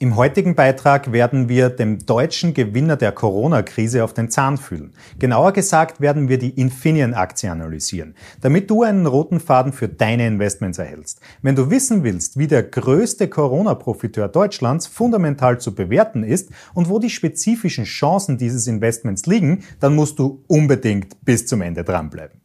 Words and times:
Im 0.00 0.16
heutigen 0.16 0.56
Beitrag 0.56 1.12
werden 1.12 1.48
wir 1.48 1.70
dem 1.70 2.04
deutschen 2.04 2.52
Gewinner 2.52 2.96
der 2.96 3.12
Corona-Krise 3.12 4.02
auf 4.02 4.12
den 4.12 4.28
Zahn 4.28 4.58
fühlen. 4.58 4.92
Genauer 5.20 5.52
gesagt 5.52 6.00
werden 6.00 6.28
wir 6.28 6.36
die 6.36 6.50
Infineon-Aktie 6.50 7.48
analysieren, 7.48 8.16
damit 8.40 8.68
du 8.70 8.82
einen 8.82 9.06
roten 9.06 9.38
Faden 9.38 9.72
für 9.72 9.88
deine 9.88 10.26
Investments 10.26 10.78
erhältst. 10.78 11.20
Wenn 11.42 11.54
du 11.54 11.70
wissen 11.70 12.02
willst, 12.02 12.36
wie 12.36 12.48
der 12.48 12.64
größte 12.64 13.28
Corona-Profiteur 13.28 14.26
Deutschlands 14.26 14.88
fundamental 14.88 15.60
zu 15.60 15.76
bewerten 15.76 16.24
ist 16.24 16.50
und 16.74 16.88
wo 16.88 16.98
die 16.98 17.08
spezifischen 17.08 17.84
Chancen 17.84 18.36
dieses 18.36 18.66
Investments 18.66 19.26
liegen, 19.26 19.62
dann 19.78 19.94
musst 19.94 20.18
du 20.18 20.42
unbedingt 20.48 21.24
bis 21.24 21.46
zum 21.46 21.62
Ende 21.62 21.84
dranbleiben. 21.84 22.43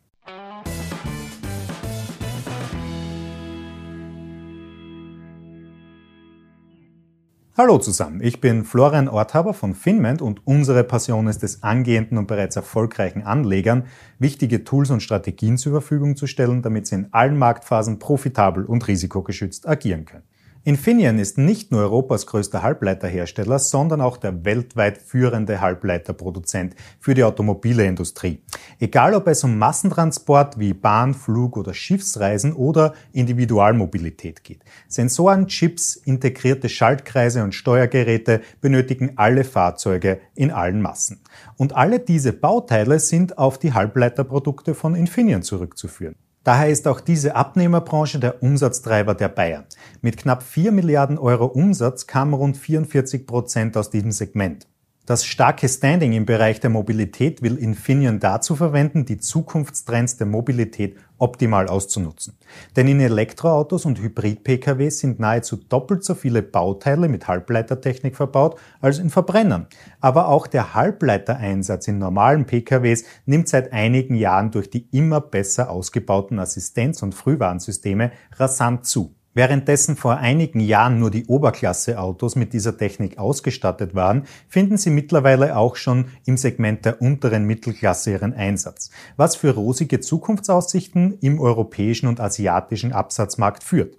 Hallo 7.60 7.78
zusammen, 7.78 8.22
ich 8.24 8.40
bin 8.40 8.64
Florian 8.64 9.10
Orthaber 9.10 9.54
von 9.54 9.76
Finment 9.76 10.22
und 10.22 10.48
unsere 10.48 10.86
Passion 10.86 11.28
ist 11.28 11.44
es, 11.44 11.62
angehenden 11.62 12.18
und 12.18 12.26
bereits 12.26 12.56
erfolgreichen 12.56 13.24
Anlegern 13.24 13.84
wichtige 14.18 14.64
Tools 14.64 14.92
und 14.92 15.04
Strategien 15.04 15.58
zur 15.58 15.74
Verfügung 15.74 16.16
zu 16.16 16.26
stellen, 16.26 16.62
damit 16.62 16.88
sie 16.88 16.96
in 16.96 17.10
allen 17.12 17.38
Marktphasen 17.38 18.00
profitabel 18.00 18.64
und 18.64 18.88
risikogeschützt 18.88 19.68
agieren 19.68 20.06
können. 20.06 20.24
Infineon 20.66 21.20
ist 21.20 21.38
nicht 21.38 21.72
nur 21.72 21.82
Europas 21.82 22.26
größter 22.26 22.62
Halbleiterhersteller, 22.62 23.60
sondern 23.60 24.02
auch 24.02 24.18
der 24.18 24.44
weltweit 24.44 24.98
führende 24.98 25.62
Halbleiterproduzent 25.62 26.76
für 27.00 27.14
die 27.14 27.24
automobile 27.24 27.86
Industrie. 27.86 28.42
Egal 28.78 29.16
ob 29.16 29.28
es 29.28 29.44
um 29.46 29.58
Massentransport 29.58 30.60
wie 30.60 30.74
Bahn, 30.74 31.14
Flug 31.14 31.56
oder 31.56 31.74
Schiffsreisen 31.74 32.52
oder 32.52 32.94
Individualmobilität 33.14 34.44
geht. 34.44 34.64
Sensoren, 34.90 35.48
Chips, 35.48 35.96
integrierte 35.96 36.68
Schaltkreise 36.68 37.42
und 37.44 37.56
Steuergeräte 37.56 38.42
benötigen 38.60 39.14
alle 39.16 39.46
Fahrzeuge 39.46 40.20
in 40.36 40.52
allen 40.52 40.82
Massen. 40.82 41.22
Und 41.56 41.74
alle 41.76 42.00
diese 42.00 42.34
Bauteile 42.34 43.00
sind 43.00 43.38
auf 43.38 43.60
die 43.60 43.72
Halbleiterprodukte 43.72 44.76
von 44.76 44.94
Infineon 44.94 45.42
zurückzuführen. 45.42 46.16
Daher 46.44 46.70
ist 46.70 46.88
auch 46.88 47.02
diese 47.02 47.36
Abnehmerbranche 47.36 48.20
der 48.20 48.42
Umsatztreiber 48.42 49.14
der 49.14 49.30
Bayern. 49.30 49.66
Mit 50.02 50.18
knapp 50.18 50.42
4 50.42 50.72
Milliarden 50.72 51.18
Euro 51.18 51.46
Umsatz 51.46 52.08
kamen 52.08 52.34
rund 52.34 52.58
44 52.58 53.28
Prozent 53.28 53.76
aus 53.76 53.90
diesem 53.90 54.12
Segment. 54.12 54.68
Das 55.10 55.26
starke 55.26 55.68
Standing 55.68 56.14
im 56.14 56.28
Bereich 56.28 56.60
der 56.60 56.70
Mobilität 56.70 57.42
will 57.42 57.58
Infineon 57.58 58.20
dazu 58.20 58.56
verwenden, 58.56 59.06
die 59.06 59.18
Zukunftstrends 59.18 60.18
der 60.18 60.28
Mobilität 60.28 60.98
optimal 61.18 61.68
auszunutzen. 61.68 62.38
Denn 62.76 62.88
in 62.88 63.00
Elektroautos 63.00 63.86
und 63.86 64.00
Hybrid-Pkw 64.00 64.88
sind 64.92 65.20
nahezu 65.20 65.56
doppelt 65.56 66.04
so 66.04 66.14
viele 66.14 66.44
Bauteile 66.44 67.10
mit 67.10 67.28
Halbleitertechnik 67.28 68.16
verbaut 68.16 68.60
als 68.82 69.00
in 69.00 69.10
Verbrennern. 69.10 69.66
Aber 70.00 70.28
auch 70.28 70.46
der 70.46 70.76
Halbleitereinsatz 70.76 71.88
in 71.88 71.98
normalen 71.98 72.46
Pkws 72.46 73.04
nimmt 73.26 73.50
seit 73.50 73.74
einigen 73.74 74.14
Jahren 74.14 74.52
durch 74.52 74.70
die 74.70 74.90
immer 74.92 75.22
besser 75.22 75.72
ausgebauten 75.72 76.38
Assistenz- 76.38 77.02
und 77.02 77.16
Frühwarnsysteme 77.16 78.12
rasant 78.38 78.86
zu. 78.86 79.16
Währenddessen 79.36 79.96
vor 79.96 80.18
einigen 80.18 80.60
Jahren 80.60 81.00
nur 81.00 81.12
die 81.12 81.26
Oberklasse-Autos 81.26 82.36
mit 82.36 82.52
dieser 82.52 82.78
Technik 82.78 83.20
ausgestattet 83.20 83.94
waren, 83.94 84.24
finden 84.48 84.78
sie 84.78 84.90
mittlerweile 84.90 85.56
auch 85.56 85.76
schon 85.76 86.06
im 86.26 86.36
Segment 86.36 86.84
der 86.84 87.02
unteren 87.02 87.46
Mittelklasse 87.46 88.12
ihren 88.12 88.34
Einsatz, 88.34 88.90
was 89.18 89.36
für 89.36 89.54
rosige 89.54 90.00
Zukunftsaussichten 90.00 91.18
im 91.22 91.40
europäischen 91.40 92.08
und 92.08 92.20
asiatischen 92.20 92.92
Absatzmarkt 92.92 93.64
führt. 93.64 93.96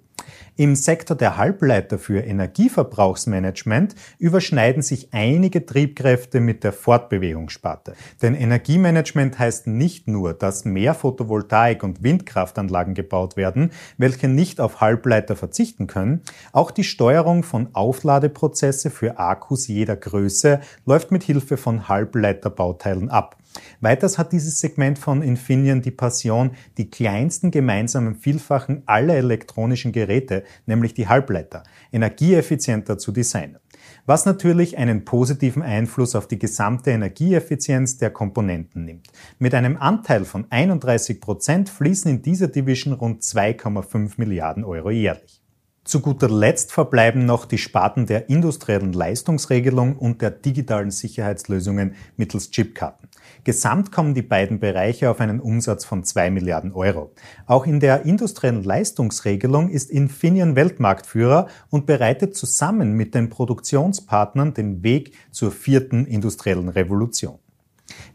Im 0.61 0.75
Sektor 0.75 1.17
der 1.17 1.39
Halbleiter 1.39 1.99
für 1.99 2.21
Energieverbrauchsmanagement 2.21 3.95
überschneiden 4.19 4.83
sich 4.83 5.09
einige 5.15 5.65
Triebkräfte 5.65 6.39
mit 6.39 6.65
der 6.65 6.75
Fortbewegungssparte. 6.75 7.95
Denn 8.21 8.35
Energiemanagement 8.35 9.39
heißt 9.39 9.69
nicht 9.69 10.07
nur, 10.07 10.35
dass 10.35 10.67
mehr 10.67 10.95
Photovoltaik- 10.95 11.83
und 11.83 12.03
Windkraftanlagen 12.03 12.93
gebaut 12.93 13.39
werden, 13.39 13.71
welche 13.97 14.29
nicht 14.29 14.61
auf 14.61 14.83
Halbleiter 14.83 15.35
verzichten 15.35 15.87
können. 15.87 16.21
Auch 16.53 16.73
die 16.73 16.85
Steuerung 16.85 17.43
von 17.43 17.71
Aufladeprozesse 17.73 18.91
für 18.91 19.19
Akkus 19.19 19.67
jeder 19.67 19.97
Größe 19.97 20.61
läuft 20.85 21.11
mit 21.11 21.23
Hilfe 21.23 21.57
von 21.57 21.89
Halbleiterbauteilen 21.89 23.09
ab. 23.09 23.41
Weiters 23.81 24.19
hat 24.19 24.33
dieses 24.33 24.61
Segment 24.61 24.99
von 24.99 25.23
Infineon 25.23 25.83
die 25.83 25.91
Passion, 25.91 26.53
die 26.77 26.91
kleinsten 26.91 27.51
gemeinsamen 27.51 28.15
Vielfachen 28.15 28.83
aller 28.87 29.15
elektronischen 29.15 29.93
Geräte, 29.93 30.45
nämlich 30.67 30.95
die 30.95 31.09
Halbleiter, 31.09 31.63
energieeffizienter 31.93 32.99
zu 32.99 33.13
designen. 33.13 33.59
Was 34.07 34.27
natürlich 34.27 34.77
einen 34.79 35.05
positiven 35.05 35.63
Einfluss 35.63 36.15
auf 36.15 36.29
die 36.29 36.39
gesamte 36.39 36.91
Energieeffizienz 36.91 37.99
der 37.99 38.11
Komponenten 38.11 38.85
nimmt. 38.85 39.09
Mit 39.39 39.55
einem 39.55 39.77
Anteil 39.77 40.25
von 40.25 40.47
31 40.51 41.21
Prozent 41.21 41.69
fließen 41.69 42.11
in 42.11 42.23
dieser 42.23 42.49
Division 42.49 42.95
rund 42.95 43.23
2,5 43.23 44.15
Milliarden 44.17 44.65
Euro 44.65 44.91
jährlich. 44.91 45.40
Zu 45.83 46.01
guter 46.01 46.29
Letzt 46.29 46.73
verbleiben 46.73 47.25
noch 47.25 47.47
die 47.47 47.57
Sparten 47.57 48.05
der 48.05 48.29
industriellen 48.29 48.93
Leistungsregelung 48.93 49.97
und 49.97 50.21
der 50.21 50.31
digitalen 50.31 50.91
Sicherheitslösungen 50.91 51.95
mittels 52.19 52.51
Chipkarten. 52.51 53.09
Gesamt 53.45 53.91
kommen 53.91 54.13
die 54.15 54.23
beiden 54.23 54.61
Bereiche 54.61 55.11
auf 55.11 55.21
einen 55.21 55.41
Umsatz 55.41 55.87
von 55.87 56.05
zwei 56.05 56.31
Milliarden 56.31 56.73
Euro. 56.73 57.13
Auch 57.47 57.67
in 57.67 57.81
der 57.81 58.05
industriellen 58.05 58.63
Leistungsregelung 58.63 59.71
ist 59.71 59.91
Infineon 59.91 60.55
Weltmarktführer 60.55 61.49
und 61.71 61.87
bereitet 61.87 62.37
zusammen 62.37 62.93
mit 62.93 63.15
den 63.15 63.31
Produktionspartnern 63.31 64.53
den 64.53 64.83
Weg 64.83 65.15
zur 65.31 65.51
vierten 65.51 66.05
industriellen 66.05 66.69
Revolution. 66.69 67.39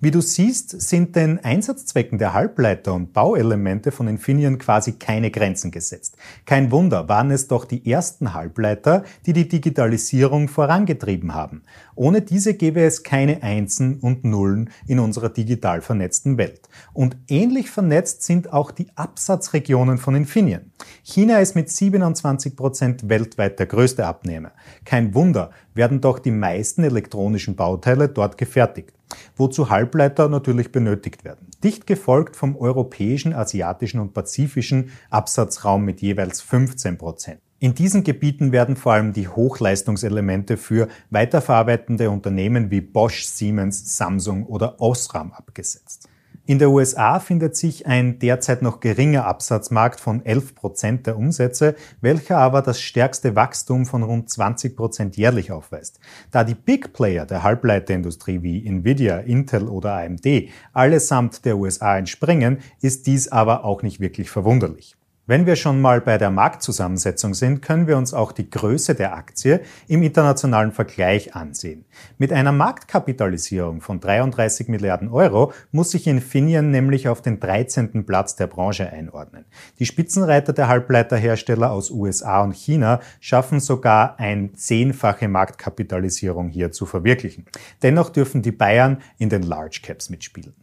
Wie 0.01 0.11
du 0.11 0.21
siehst, 0.21 0.81
sind 0.81 1.15
den 1.15 1.39
Einsatzzwecken 1.43 2.17
der 2.17 2.33
Halbleiter 2.33 2.93
und 2.93 3.13
Bauelemente 3.13 3.91
von 3.91 4.07
Infineon 4.07 4.57
quasi 4.57 4.93
keine 4.93 5.31
Grenzen 5.31 5.71
gesetzt. 5.71 6.17
Kein 6.45 6.71
Wunder, 6.71 7.07
waren 7.09 7.31
es 7.31 7.47
doch 7.47 7.65
die 7.65 7.89
ersten 7.89 8.33
Halbleiter, 8.33 9.03
die 9.25 9.33
die 9.33 9.47
Digitalisierung 9.47 10.47
vorangetrieben 10.47 11.33
haben. 11.33 11.63
Ohne 11.95 12.21
diese 12.21 12.53
gäbe 12.53 12.81
es 12.81 13.03
keine 13.03 13.41
Einsen 13.41 13.99
und 13.99 14.25
Nullen 14.25 14.69
in 14.87 14.99
unserer 14.99 15.29
digital 15.29 15.81
vernetzten 15.81 16.37
Welt. 16.37 16.69
Und 16.93 17.17
ähnlich 17.27 17.69
vernetzt 17.71 18.23
sind 18.23 18.51
auch 18.51 18.71
die 18.71 18.89
Absatzregionen 18.95 19.97
von 19.97 20.15
Infineon. 20.15 20.71
China 21.03 21.39
ist 21.39 21.55
mit 21.55 21.69
27 21.69 22.55
Prozent 22.55 23.09
weltweit 23.09 23.59
der 23.59 23.67
größte 23.67 24.05
Abnehmer. 24.05 24.51
Kein 24.83 25.13
Wunder, 25.13 25.51
werden 25.73 26.01
doch 26.01 26.19
die 26.19 26.31
meisten 26.31 26.83
elektronischen 26.83 27.55
Bauteile 27.55 28.09
dort 28.09 28.37
gefertigt 28.37 28.94
wozu 29.35 29.69
Halbleiter 29.69 30.29
natürlich 30.29 30.71
benötigt 30.71 31.23
werden. 31.23 31.47
Dicht 31.63 31.87
gefolgt 31.87 32.35
vom 32.35 32.55
europäischen, 32.55 33.33
asiatischen 33.33 33.99
und 33.99 34.13
pazifischen 34.13 34.91
Absatzraum 35.09 35.83
mit 35.85 36.01
jeweils 36.01 36.41
15 36.41 36.97
Prozent. 36.97 37.39
In 37.59 37.73
diesen 37.73 38.03
Gebieten 38.03 38.51
werden 38.51 38.75
vor 38.75 38.93
allem 38.93 39.13
die 39.13 39.27
Hochleistungselemente 39.27 40.57
für 40.57 40.87
weiterverarbeitende 41.09 42.09
Unternehmen 42.09 42.69
wie 42.69 42.81
Bosch, 42.81 43.25
Siemens, 43.25 43.97
Samsung 43.97 44.45
oder 44.45 44.81
Osram 44.81 45.31
abgesetzt. 45.31 46.04
In 46.47 46.59
der 46.59 46.69
USA 46.69 47.19
findet 47.19 47.55
sich 47.55 47.87
ein 47.87 48.19
derzeit 48.19 48.61
noch 48.61 48.79
geringer 48.79 49.25
Absatzmarkt 49.25 49.99
von 49.99 50.23
11 50.23 50.53
Prozent 50.53 51.07
der 51.07 51.17
Umsätze, 51.17 51.73
welcher 52.01 52.37
aber 52.37 52.61
das 52.61 52.79
stärkste 52.79 53.35
Wachstum 53.35 53.87
von 53.87 54.03
rund 54.03 54.29
20 54.29 54.75
Prozent 54.75 55.17
jährlich 55.17 55.51
aufweist. 55.51 55.99
Da 56.29 56.43
die 56.43 56.53
Big 56.53 56.93
Player 56.93 57.25
der 57.25 57.41
Halbleiterindustrie 57.41 58.43
wie 58.43 58.63
Nvidia, 58.63 59.17
Intel 59.17 59.67
oder 59.67 59.95
AMD 59.95 60.49
allesamt 60.71 61.45
der 61.45 61.57
USA 61.57 61.97
entspringen, 61.97 62.59
ist 62.79 63.07
dies 63.07 63.27
aber 63.27 63.65
auch 63.65 63.81
nicht 63.81 63.99
wirklich 63.99 64.29
verwunderlich. 64.29 64.95
Wenn 65.27 65.47
wir 65.47 65.55
schon 65.55 65.81
mal 65.81 66.01
bei 66.01 66.19
der 66.19 66.29
Marktzusammensetzung 66.29 67.33
sind, 67.33 67.63
können 67.63 67.87
wir 67.87 67.97
uns 67.97 68.13
auch 68.13 68.31
die 68.31 68.47
Größe 68.47 68.93
der 68.93 69.15
Aktie 69.15 69.61
im 69.87 70.03
internationalen 70.03 70.71
Vergleich 70.71 71.33
ansehen. 71.33 71.85
Mit 72.19 72.31
einer 72.31 72.51
Marktkapitalisierung 72.51 73.81
von 73.81 73.99
33 73.99 74.67
Milliarden 74.67 75.09
Euro 75.09 75.51
muss 75.71 75.89
sich 75.89 76.05
Infineon 76.05 76.69
nämlich 76.69 77.09
auf 77.09 77.23
den 77.23 77.39
13. 77.39 78.05
Platz 78.05 78.35
der 78.35 78.45
Branche 78.45 78.87
einordnen. 78.87 79.45
Die 79.79 79.87
Spitzenreiter 79.87 80.53
der 80.53 80.67
Halbleiterhersteller 80.67 81.71
aus 81.71 81.89
USA 81.89 82.43
und 82.43 82.55
China 82.55 82.99
schaffen 83.19 83.59
sogar 83.59 84.19
ein 84.19 84.53
zehnfache 84.53 85.27
Marktkapitalisierung 85.27 86.49
hier 86.49 86.71
zu 86.71 86.85
verwirklichen. 86.85 87.47
Dennoch 87.81 88.11
dürfen 88.11 88.43
die 88.43 88.51
Bayern 88.51 89.01
in 89.17 89.29
den 89.29 89.41
Large 89.41 89.79
Caps 89.81 90.11
mitspielen. 90.11 90.53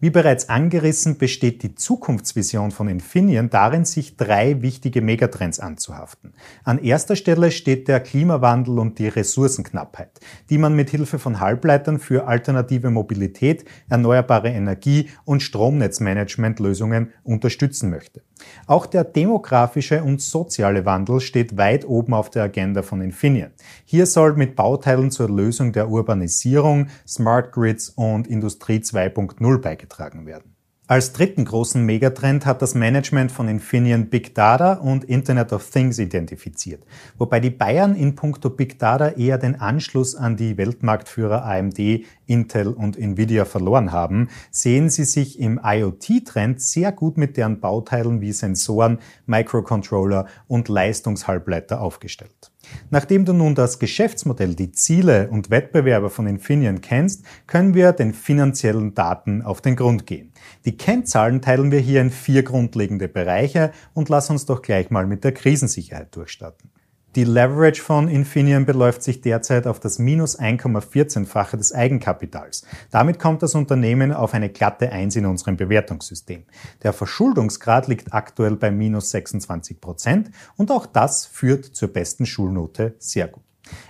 Wie 0.00 0.10
bereits 0.10 0.50
angerissen, 0.50 1.16
besteht 1.16 1.62
die 1.62 1.74
Zukunftsvision 1.74 2.72
von 2.72 2.88
Infineon 2.88 3.48
darin, 3.48 3.86
sich 3.86 4.18
drei 4.18 4.60
wichtige 4.60 5.00
Megatrends 5.00 5.60
anzuhaften. 5.60 6.34
An 6.62 6.78
erster 6.78 7.16
Stelle 7.16 7.50
steht 7.50 7.88
der 7.88 8.00
Klimawandel 8.00 8.78
und 8.78 8.98
die 8.98 9.08
Ressourcenknappheit, 9.08 10.20
die 10.50 10.58
man 10.58 10.76
mit 10.76 10.90
Hilfe 10.90 11.18
von 11.18 11.40
Halbleitern 11.40 11.98
für 11.98 12.26
alternative 12.26 12.90
Mobilität, 12.90 13.64
erneuerbare 13.88 14.50
Energie 14.50 15.08
und 15.24 15.42
Stromnetzmanagementlösungen 15.42 17.12
unterstützen 17.22 17.88
möchte. 17.88 18.22
Auch 18.66 18.86
der 18.86 19.04
demografische 19.04 20.02
und 20.02 20.20
soziale 20.20 20.84
Wandel 20.84 21.20
steht 21.20 21.56
weit 21.56 21.86
oben 21.86 22.14
auf 22.14 22.30
der 22.30 22.44
Agenda 22.44 22.82
von 22.82 23.00
Infineon. 23.00 23.50
Hier 23.84 24.06
soll 24.06 24.34
mit 24.34 24.56
Bauteilen 24.56 25.10
zur 25.10 25.28
Lösung 25.28 25.72
der 25.72 25.88
Urbanisierung, 25.88 26.88
Smart 27.06 27.52
Grids 27.52 27.90
und 27.90 28.26
Industrie 28.26 28.78
2.0 28.78 29.58
beigetragen 29.58 30.26
werden. 30.26 30.53
Als 30.86 31.14
dritten 31.14 31.46
großen 31.46 31.82
Megatrend 31.82 32.44
hat 32.44 32.60
das 32.60 32.74
Management 32.74 33.32
von 33.32 33.48
Infineon 33.48 34.10
Big 34.10 34.34
Data 34.34 34.74
und 34.74 35.04
Internet 35.04 35.54
of 35.54 35.70
Things 35.70 35.98
identifiziert, 35.98 36.84
wobei 37.16 37.40
die 37.40 37.48
Bayern 37.48 37.96
in 37.96 38.14
puncto 38.14 38.50
Big 38.50 38.78
Data 38.78 39.08
eher 39.08 39.38
den 39.38 39.58
Anschluss 39.58 40.14
an 40.14 40.36
die 40.36 40.58
Weltmarktführer 40.58 41.42
AMD, 41.46 42.04
Intel 42.26 42.68
und 42.68 42.98
Nvidia 42.98 43.46
verloren 43.46 43.92
haben, 43.92 44.28
sehen 44.50 44.90
sie 44.90 45.04
sich 45.04 45.40
im 45.40 45.58
IoT-Trend 45.64 46.60
sehr 46.60 46.92
gut 46.92 47.16
mit 47.16 47.38
deren 47.38 47.60
Bauteilen 47.60 48.20
wie 48.20 48.32
Sensoren, 48.32 48.98
Microcontroller 49.24 50.26
und 50.48 50.68
Leistungshalbleiter 50.68 51.80
aufgestellt. 51.80 52.50
Nachdem 52.90 53.24
du 53.24 53.32
nun 53.32 53.54
das 53.54 53.78
Geschäftsmodell, 53.78 54.54
die 54.54 54.72
Ziele 54.72 55.28
und 55.30 55.50
Wettbewerber 55.50 56.10
von 56.10 56.26
Infineon 56.26 56.80
kennst, 56.80 57.24
können 57.46 57.74
wir 57.74 57.92
den 57.92 58.14
finanziellen 58.14 58.94
Daten 58.94 59.42
auf 59.42 59.60
den 59.60 59.76
Grund 59.76 60.06
gehen. 60.06 60.32
Die 60.64 60.76
Kennzahlen 60.76 61.42
teilen 61.42 61.70
wir 61.70 61.80
hier 61.80 62.00
in 62.00 62.10
vier 62.10 62.42
grundlegende 62.42 63.08
Bereiche 63.08 63.72
und 63.92 64.08
lass 64.08 64.30
uns 64.30 64.46
doch 64.46 64.62
gleich 64.62 64.90
mal 64.90 65.06
mit 65.06 65.24
der 65.24 65.32
Krisensicherheit 65.32 66.14
durchstarten. 66.14 66.70
Die 67.16 67.22
Leverage 67.22 67.80
von 67.80 68.08
Infineon 68.08 68.66
beläuft 68.66 69.04
sich 69.04 69.20
derzeit 69.20 69.68
auf 69.68 69.78
das 69.78 70.00
minus 70.00 70.36
1,14-fache 70.36 71.56
des 71.56 71.72
Eigenkapitals. 71.72 72.66
Damit 72.90 73.20
kommt 73.20 73.40
das 73.44 73.54
Unternehmen 73.54 74.12
auf 74.12 74.34
eine 74.34 74.48
glatte 74.50 74.90
1 74.90 75.14
in 75.14 75.26
unserem 75.26 75.56
Bewertungssystem. 75.56 76.42
Der 76.82 76.92
Verschuldungsgrad 76.92 77.86
liegt 77.86 78.12
aktuell 78.12 78.56
bei 78.56 78.72
minus 78.72 79.12
26 79.12 79.80
Prozent 79.80 80.32
und 80.56 80.72
auch 80.72 80.86
das 80.86 81.24
führt 81.24 81.66
zur 81.66 81.92
besten 81.92 82.26
Schulnote 82.26 82.96
sehr 82.98 83.28
gut. 83.28 83.44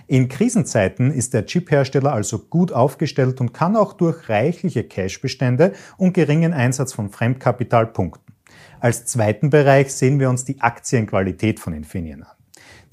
In 0.05 0.27
Krisenzeiten 0.27 1.11
ist 1.11 1.33
der 1.33 1.47
Chiphersteller 1.47 2.13
also 2.13 2.37
gut 2.37 2.71
aufgestellt 2.71 3.41
und 3.41 3.55
kann 3.55 3.75
auch 3.75 3.93
durch 3.93 4.29
reichliche 4.29 4.83
Cashbestände 4.83 5.73
und 5.97 6.13
geringen 6.13 6.53
Einsatz 6.53 6.93
von 6.93 7.09
Fremdkapital 7.09 7.87
punkten. 7.87 8.35
Als 8.79 9.05
zweiten 9.05 9.49
Bereich 9.49 9.91
sehen 9.91 10.19
wir 10.19 10.29
uns 10.29 10.45
die 10.45 10.61
Aktienqualität 10.61 11.59
von 11.59 11.73
Infineon 11.73 12.21
an. 12.21 12.35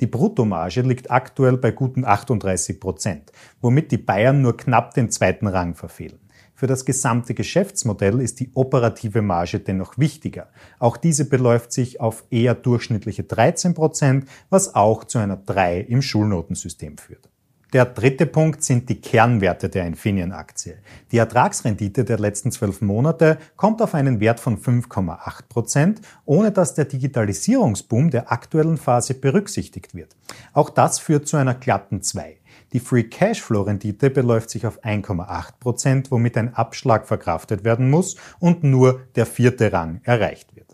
Die 0.03 0.09
Bruttomarge 0.09 0.81
liegt 0.81 1.13
aktuell 1.13 1.57
bei 1.57 1.71
guten 1.71 2.05
38 2.05 2.81
Prozent, 2.81 3.31
womit 3.61 3.93
die 3.93 3.99
Bayern 3.99 4.43
nur 4.43 4.57
knapp 4.57 4.95
den 4.95 5.13
zweiten 5.13 5.47
Rang 5.47 5.77
verfehlen. 5.77 6.19
Für 6.57 6.67
das 6.67 6.85
gesamte 6.85 7.35
Geschäftsmodell 7.35 8.21
ist 8.21 8.41
die 8.41 8.51
operative 8.55 9.23
Marge 9.23 9.61
dennoch 9.61 9.99
wichtiger. 9.99 10.49
Auch 10.81 10.97
diese 10.97 11.29
beläuft 11.29 11.73
sich 11.73 12.01
auf 12.01 12.25
eher 12.31 12.57
durchschnittliche 12.57 13.23
13 13.23 13.75
Prozent, 13.75 14.29
was 14.51 14.75
auch 14.75 15.05
zu 15.05 15.19
einer 15.19 15.37
3 15.37 15.83
im 15.83 16.03
Schulnotensystem 16.03 16.99
führt. 16.99 17.32
Der 17.73 17.87
dritte 17.87 18.27
Punkt 18.27 18.63
sind 18.63 18.91
die 18.91 19.01
Kernwerte 19.01 19.71
der 19.71 19.87
Infineon-Aktie. 19.87 20.77
Die 21.11 21.17
Ertragsrendite 21.17 22.05
der 22.05 22.19
letzten 22.19 22.53
zwölf 22.53 22.83
Monate 22.83 23.39
kommt 23.57 23.81
auf 23.81 23.95
einen 23.95 24.21
Wert 24.21 24.41
von 24.41 24.59
5,8 24.59 25.49
Prozent, 25.49 26.03
ohne 26.27 26.53
dass 26.53 26.75
der 26.75 26.85
Digitalisierungsboom 26.85 28.11
der 28.11 28.31
aktuellen 28.31 28.77
Phase 28.77 29.15
berücksichtigt 29.15 29.95
wird. 29.95 30.15
Auch 30.53 30.69
das 30.69 30.99
führt 30.99 31.27
zu 31.27 31.39
einer 31.39 31.55
glatten 31.55 32.03
2. 32.03 32.37
Die 32.75 32.81
Free 32.81 33.05
Cashflow 33.05 33.63
Rendite 33.63 34.11
beläuft 34.11 34.51
sich 34.51 34.67
auf 34.67 34.85
1,8 34.85 35.53
Prozent, 35.59 36.11
womit 36.11 36.37
ein 36.37 36.53
Abschlag 36.55 37.07
verkraftet 37.07 37.65
werden 37.65 37.89
muss 37.89 38.17
und 38.39 38.65
nur 38.65 39.01
der 39.17 39.25
vierte 39.25 39.73
Rang 39.73 40.03
erreicht 40.05 40.55
wird. 40.55 40.72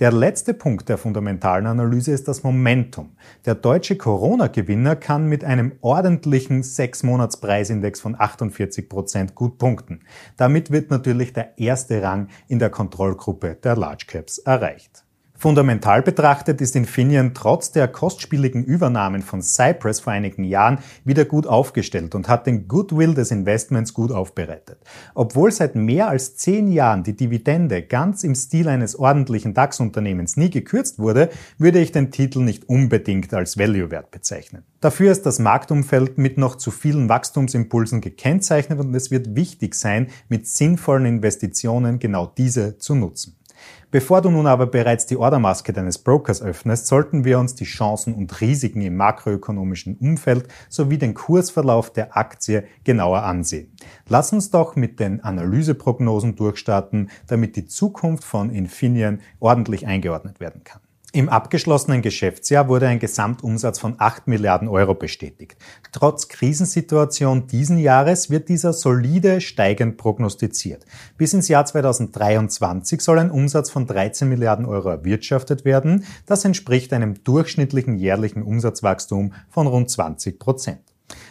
Der 0.00 0.12
letzte 0.12 0.54
Punkt 0.54 0.88
der 0.88 0.96
fundamentalen 0.96 1.66
Analyse 1.66 2.12
ist 2.12 2.26
das 2.26 2.42
Momentum. 2.42 3.10
Der 3.44 3.54
deutsche 3.54 3.96
Corona-Gewinner 3.96 4.96
kann 4.96 5.26
mit 5.26 5.44
einem 5.44 5.72
ordentlichen 5.82 6.62
6-Monats-Preisindex 6.62 8.00
von 8.00 8.18
48 8.18 8.88
Prozent 8.88 9.34
gut 9.34 9.58
punkten. 9.58 10.00
Damit 10.38 10.70
wird 10.70 10.90
natürlich 10.90 11.34
der 11.34 11.58
erste 11.58 12.02
Rang 12.02 12.28
in 12.48 12.58
der 12.58 12.70
Kontrollgruppe 12.70 13.58
der 13.62 13.76
Large 13.76 14.06
Caps 14.06 14.38
erreicht. 14.38 15.04
Fundamental 15.40 16.02
betrachtet 16.02 16.60
ist 16.60 16.76
Infineon 16.76 17.32
trotz 17.32 17.72
der 17.72 17.88
kostspieligen 17.88 18.62
Übernahmen 18.62 19.22
von 19.22 19.40
Cypress 19.40 20.00
vor 20.00 20.12
einigen 20.12 20.44
Jahren 20.44 20.80
wieder 21.06 21.24
gut 21.24 21.46
aufgestellt 21.46 22.14
und 22.14 22.28
hat 22.28 22.46
den 22.46 22.68
Goodwill 22.68 23.14
des 23.14 23.30
Investments 23.30 23.94
gut 23.94 24.12
aufbereitet. 24.12 24.80
Obwohl 25.14 25.50
seit 25.50 25.76
mehr 25.76 26.08
als 26.08 26.36
zehn 26.36 26.70
Jahren 26.70 27.04
die 27.04 27.16
Dividende 27.16 27.80
ganz 27.80 28.22
im 28.22 28.34
Stil 28.34 28.68
eines 28.68 28.94
ordentlichen 28.98 29.54
DAX-Unternehmens 29.54 30.36
nie 30.36 30.50
gekürzt 30.50 30.98
wurde, 30.98 31.30
würde 31.56 31.80
ich 31.80 31.90
den 31.90 32.10
Titel 32.10 32.40
nicht 32.40 32.68
unbedingt 32.68 33.32
als 33.32 33.56
Value-Wert 33.56 34.10
bezeichnen. 34.10 34.64
Dafür 34.82 35.10
ist 35.10 35.24
das 35.24 35.38
Marktumfeld 35.38 36.18
mit 36.18 36.36
noch 36.36 36.56
zu 36.56 36.70
vielen 36.70 37.08
Wachstumsimpulsen 37.08 38.02
gekennzeichnet 38.02 38.78
und 38.78 38.94
es 38.94 39.10
wird 39.10 39.34
wichtig 39.34 39.74
sein, 39.74 40.08
mit 40.28 40.46
sinnvollen 40.46 41.06
Investitionen 41.06 41.98
genau 41.98 42.26
diese 42.26 42.76
zu 42.76 42.94
nutzen. 42.94 43.39
Bevor 43.90 44.22
du 44.22 44.30
nun 44.30 44.46
aber 44.46 44.66
bereits 44.66 45.06
die 45.06 45.16
Ordermaske 45.16 45.72
deines 45.72 45.98
Brokers 45.98 46.42
öffnest, 46.42 46.86
sollten 46.86 47.24
wir 47.24 47.38
uns 47.38 47.56
die 47.56 47.64
Chancen 47.64 48.14
und 48.14 48.40
Risiken 48.40 48.82
im 48.82 48.96
makroökonomischen 48.96 49.96
Umfeld 49.96 50.46
sowie 50.68 50.98
den 50.98 51.14
Kursverlauf 51.14 51.92
der 51.92 52.16
Aktie 52.16 52.64
genauer 52.84 53.24
ansehen. 53.24 53.74
Lass 54.08 54.32
uns 54.32 54.50
doch 54.50 54.76
mit 54.76 55.00
den 55.00 55.24
Analyseprognosen 55.24 56.36
durchstarten, 56.36 57.10
damit 57.26 57.56
die 57.56 57.66
Zukunft 57.66 58.24
von 58.24 58.50
Infineon 58.50 59.20
ordentlich 59.40 59.86
eingeordnet 59.86 60.38
werden 60.38 60.62
kann. 60.62 60.80
Im 61.12 61.28
abgeschlossenen 61.28 62.02
Geschäftsjahr 62.02 62.68
wurde 62.68 62.86
ein 62.86 63.00
Gesamtumsatz 63.00 63.80
von 63.80 63.96
8 63.98 64.28
Milliarden 64.28 64.68
Euro 64.68 64.94
bestätigt. 64.94 65.56
Trotz 65.90 66.28
Krisensituation 66.28 67.48
diesen 67.48 67.78
Jahres 67.78 68.30
wird 68.30 68.48
dieser 68.48 68.72
solide 68.72 69.40
steigend 69.40 69.96
prognostiziert. 69.96 70.86
Bis 71.16 71.32
ins 71.32 71.48
Jahr 71.48 71.66
2023 71.66 73.00
soll 73.00 73.18
ein 73.18 73.32
Umsatz 73.32 73.70
von 73.70 73.88
13 73.88 74.28
Milliarden 74.28 74.66
Euro 74.66 74.88
erwirtschaftet 74.88 75.64
werden. 75.64 76.04
Das 76.26 76.44
entspricht 76.44 76.92
einem 76.92 77.24
durchschnittlichen 77.24 77.96
jährlichen 77.96 78.44
Umsatzwachstum 78.44 79.32
von 79.48 79.66
rund 79.66 79.90
20 79.90 80.38
Prozent. 80.38 80.89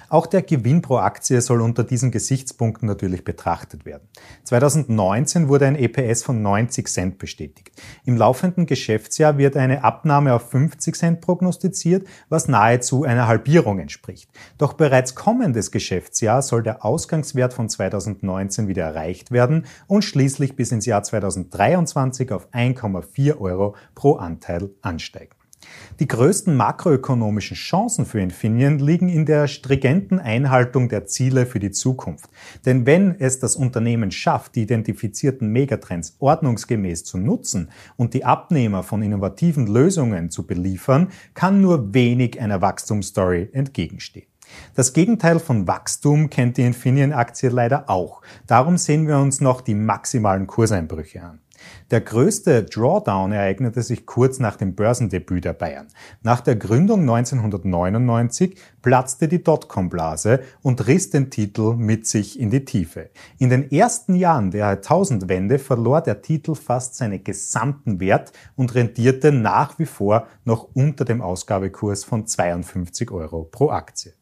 Auch 0.10 0.26
der 0.26 0.42
Gewinn 0.42 0.82
pro 0.82 0.98
Aktie 0.98 1.40
soll 1.40 1.62
unter 1.62 1.84
diesen 1.84 2.10
Gesichtspunkten 2.10 2.88
natürlich 2.88 3.24
betrachtet 3.24 3.86
werden. 3.86 4.08
2019 4.44 5.48
wurde 5.48 5.68
ein 5.68 5.76
EPS 5.76 6.24
von 6.24 6.42
90 6.42 6.88
Cent 6.88 7.18
bestätigt. 7.20 7.72
Im 8.06 8.18
laufenden 8.18 8.66
Geschäftsjahr 8.66 9.38
wird 9.38 9.56
eine 9.56 9.84
Abnahme 9.84 10.34
auf 10.34 10.50
50 10.50 10.96
Cent 10.96 11.22
prognostiziert, 11.22 12.08
was 12.28 12.48
nahezu 12.48 13.04
einer 13.04 13.28
Halbierung 13.28 13.80
entspricht. 13.80 14.30
Doch 14.58 14.74
bereits 14.74 15.14
kommendes 15.14 15.72
Geschäftsjahr 15.72 16.42
soll 16.42 16.64
der 16.64 16.84
Ausgangswert 16.84 17.54
von 17.54 17.70
2019 17.70 18.68
wieder 18.68 18.84
erreicht 18.84 19.32
werden 19.32 19.66
und 19.88 20.04
schließlich 20.04 20.56
bis 20.56 20.72
ins 20.72 20.88
Jahr 20.88 21.04
2023 21.04 22.32
auf 22.32 22.52
1,4 22.52 23.38
Euro 23.40 23.76
pro 23.94 24.16
Anteil 24.16 24.72
ansteigen. 24.82 25.39
Die 26.00 26.08
größten 26.08 26.56
makroökonomischen 26.56 27.56
Chancen 27.56 28.06
für 28.06 28.22
Infineon 28.22 28.80
liegen 28.80 29.10
in 29.10 29.26
der 29.26 29.48
stringenten 29.48 30.20
Einhaltung 30.20 30.90
der 30.90 31.06
Ziele 31.06 31.46
für 31.46 31.60
die 31.60 31.72
Zukunft. 31.72 32.30
Denn 32.66 32.86
wenn 32.86 33.20
es 33.20 33.40
das 33.40 33.56
Unternehmen 33.56 34.12
schafft, 34.12 34.56
die 34.56 34.64
identifizierten 34.64 35.50
Megatrends 35.52 36.16
ordnungsgemäß 36.20 37.04
zu 37.04 37.18
nutzen 37.18 37.70
und 37.98 38.14
die 38.14 38.26
Abnehmer 38.26 38.84
von 38.84 39.02
innovativen 39.02 39.68
Lösungen 39.68 40.30
zu 40.30 40.48
beliefern, 40.48 41.10
kann 41.34 41.62
nur 41.62 41.94
wenig 41.94 42.40
einer 42.40 42.62
Wachstumsstory 42.62 43.50
entgegenstehen. 43.52 44.28
Das 44.76 44.94
Gegenteil 44.94 45.40
von 45.40 45.68
Wachstum 45.68 46.30
kennt 46.30 46.58
die 46.58 46.64
Infineon-Aktie 46.64 47.50
leider 47.50 47.90
auch. 47.90 48.22
Darum 48.48 48.78
sehen 48.78 49.08
wir 49.08 49.18
uns 49.18 49.42
noch 49.42 49.62
die 49.62 49.76
maximalen 49.76 50.48
Kurseinbrüche 50.48 51.22
an. 51.22 51.40
Der 51.92 52.02
größte 52.02 52.64
Drawdown 52.64 53.32
ereignete 53.32 53.82
sich 53.82 54.06
kurz 54.06 54.40
nach 54.40 54.56
dem 54.56 54.76
Börsendebüt 54.76 55.46
der 55.46 55.54
Bayern. 55.54 55.88
Nach 56.22 56.42
der 56.42 56.56
Gründung 56.56 57.02
1999 57.02 58.58
platzte 58.82 59.28
die 59.28 59.44
Dotcom-Blase 59.44 60.42
und 60.62 60.88
riss 60.88 61.10
den 61.10 61.30
Titel 61.30 61.76
mit 61.76 62.08
sich 62.08 62.40
in 62.40 62.50
die 62.50 62.66
Tiefe. 62.66 63.10
In 63.38 63.50
den 63.50 63.72
ersten 63.72 64.16
Jahren 64.16 64.52
der 64.52 64.62
Jahrtausendwende 64.62 65.60
verlor 65.60 66.02
der 66.02 66.22
Titel 66.22 66.56
fast 66.56 66.96
seinen 66.96 67.24
gesamten 67.24 68.00
Wert 68.00 68.32
und 68.56 68.76
rentierte 68.76 69.32
nach 69.32 69.80
wie 69.80 69.86
vor 69.86 70.28
noch 70.46 70.70
unter 70.74 71.06
dem 71.06 71.22
Ausgabekurs 71.22 72.04
von 72.04 72.28
52 72.28 73.12
Euro 73.12 73.44
pro 73.44 73.70
Aktie. 73.70 74.14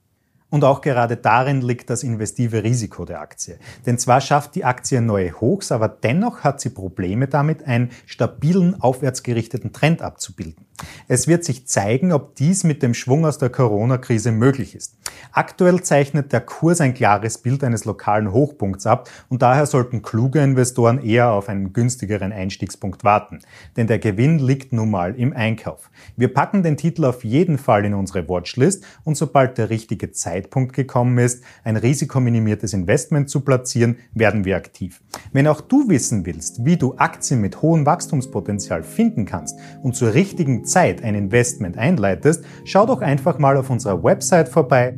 Und 0.50 0.64
auch 0.64 0.80
gerade 0.82 1.18
darin 1.18 1.62
liegt 1.62 1.90
das 1.90 2.04
investive 2.04 2.64
Risiko 2.64 3.04
der 3.04 3.20
Aktie. 3.20 3.60
Denn 3.86 3.98
zwar 3.98 4.22
schafft 4.22 4.56
die 4.56 4.64
Aktie 4.64 5.02
neue 5.02 5.42
Hochs, 5.42 5.74
aber 5.74 5.90
dennoch 5.90 6.46
hat 6.46 6.62
sie 6.62 6.70
Probleme 6.70 7.28
damit, 7.28 7.64
einen 7.64 7.92
stabilen 8.06 8.82
aufwärtsgerichteten 8.82 9.74
Trend 9.74 10.02
abzubilden. 10.02 10.67
Es 11.08 11.28
wird 11.28 11.44
sich 11.44 11.68
zeigen, 11.68 12.12
ob 12.12 12.36
dies 12.36 12.64
mit 12.64 12.84
dem 12.84 12.94
Schwung 12.94 13.26
aus 13.26 13.38
der 13.38 13.50
Corona-Krise 13.50 14.32
möglich 14.32 14.76
ist. 14.76 14.98
Aktuell 15.32 15.82
zeichnet 15.82 16.34
der 16.34 16.42
Kurs 16.42 16.82
ein 16.82 16.94
klares 16.94 17.38
Bild 17.38 17.64
eines 17.64 17.86
lokalen 17.86 18.32
Hochpunkts 18.32 18.86
ab 18.86 19.10
und 19.30 19.42
daher 19.42 19.66
sollten 19.66 20.02
kluge 20.02 20.40
Investoren 20.40 21.04
eher 21.04 21.32
auf 21.32 21.50
einen 21.50 21.74
günstigeren 21.74 22.32
Einstiegspunkt 22.32 23.04
warten. 23.04 23.40
Denn 23.76 23.88
der 23.88 24.00
Gewinn 24.00 24.40
liegt 24.40 24.74
nun 24.74 24.92
mal 24.92 25.16
im 25.16 25.34
Einkauf. 25.34 25.90
Wir 26.16 26.34
packen 26.34 26.64
den 26.64 26.78
Titel 26.78 27.06
auf 27.06 27.24
jeden 27.24 27.58
Fall 27.58 27.86
in 27.86 27.94
unsere 27.94 28.28
Watchlist 28.28 28.84
und 29.04 29.18
sobald 29.18 29.58
der 29.58 29.70
richtige 29.70 30.12
Zeitpunkt 30.12 30.74
gekommen 30.74 31.18
ist, 31.18 31.44
ein 31.64 31.78
risikominimiertes 31.78 32.74
Investment 32.74 33.30
zu 33.30 33.42
platzieren, 33.42 33.98
werden 34.14 34.46
wir 34.46 34.58
aktiv. 34.58 35.02
Wenn 35.32 35.48
auch 35.48 35.62
du 35.62 35.90
wissen 35.90 36.26
willst, 36.26 36.66
wie 36.66 36.78
du 36.78 36.96
Aktien 36.98 37.42
mit 37.42 37.62
hohem 37.62 37.86
Wachstumspotenzial 37.86 38.84
finden 38.84 39.26
kannst 39.26 39.58
und 39.82 39.96
zur 39.96 40.14
richtigen 40.14 40.66
Zeit 40.68 41.04
ein 41.04 41.16
Investment 41.16 41.78
einleitest, 41.78 42.46
schau 42.66 42.86
doch 42.86 43.02
einfach 43.02 43.40
mal 43.40 43.58
auf 43.58 43.70
unserer 43.70 44.04
Website 44.04 44.50
vorbei 44.50 44.98